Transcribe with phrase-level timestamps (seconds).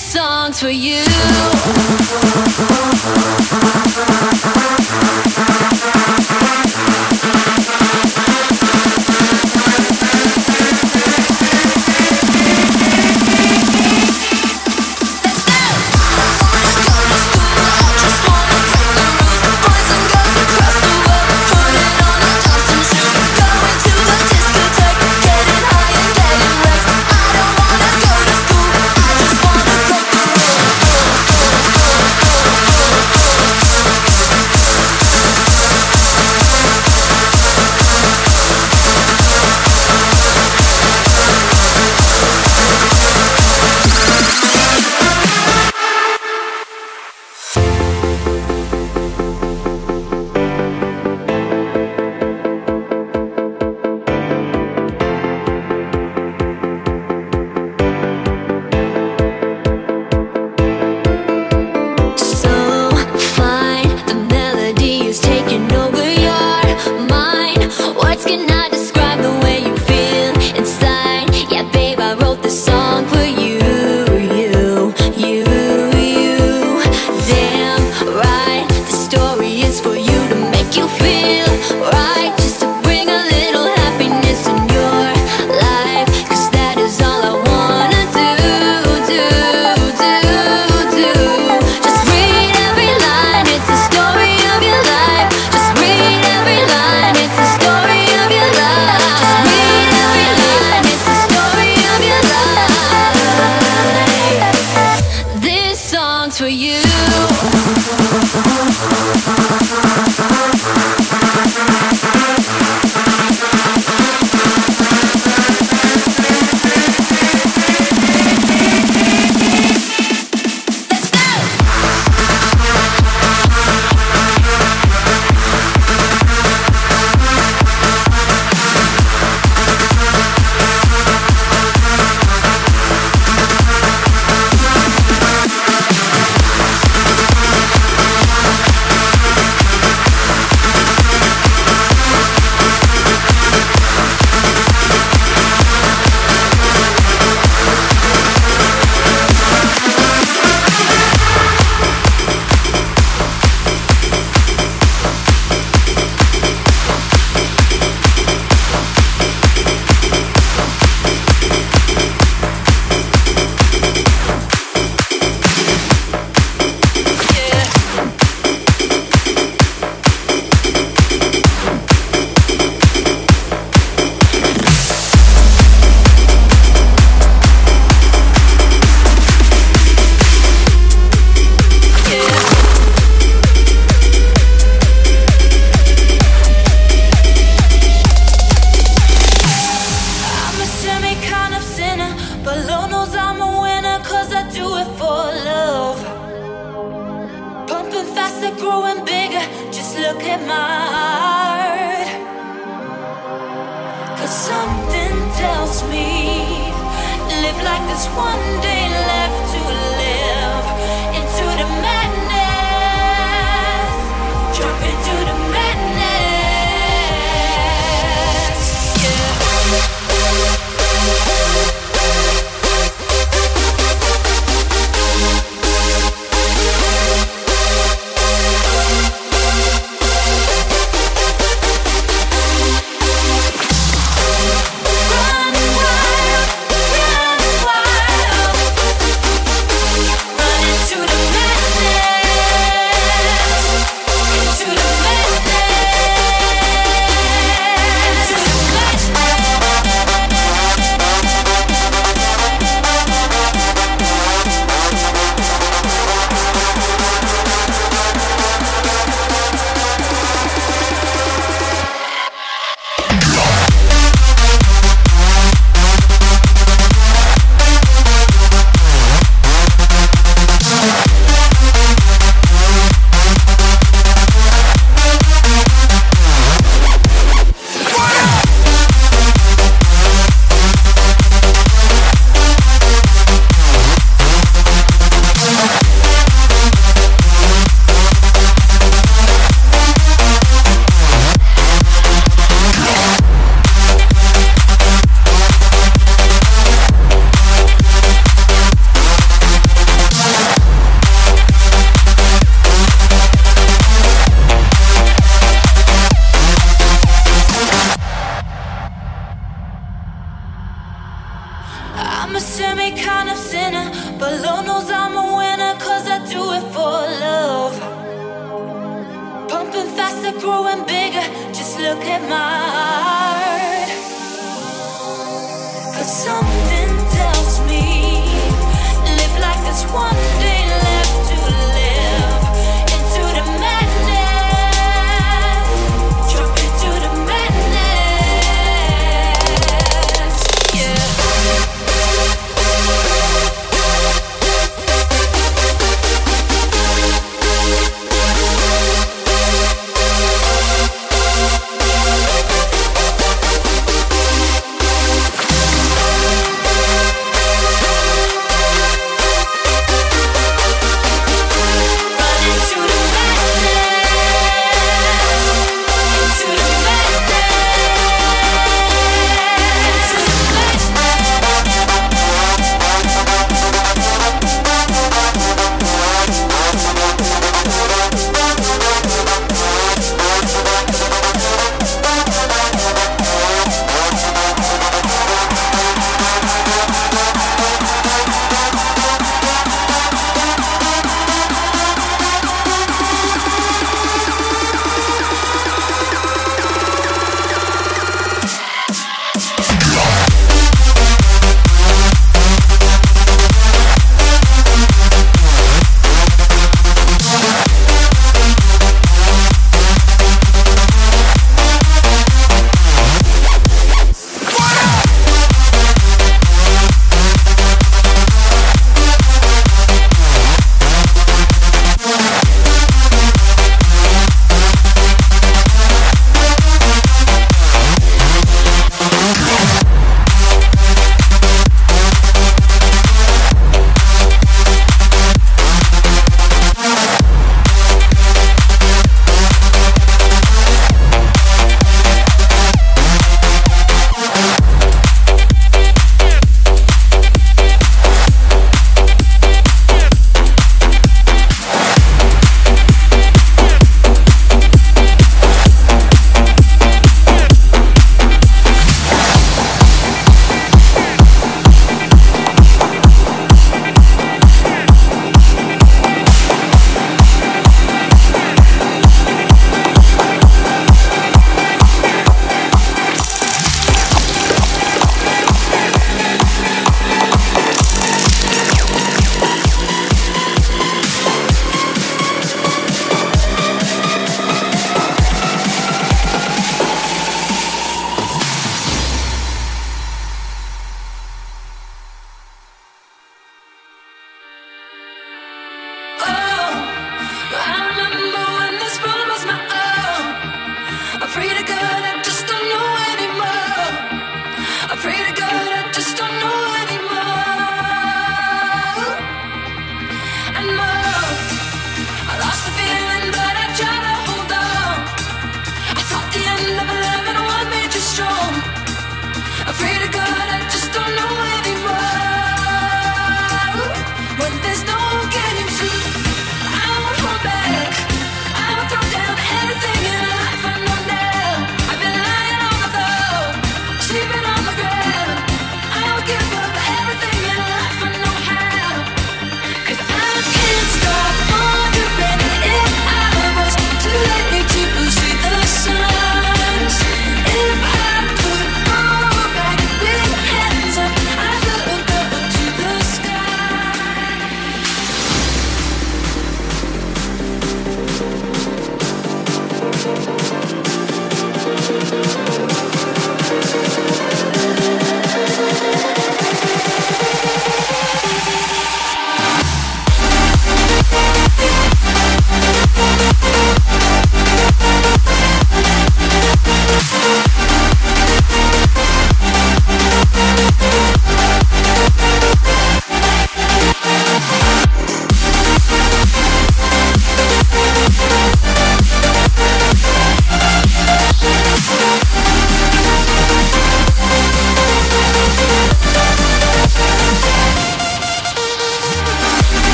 [0.00, 1.04] song's for you.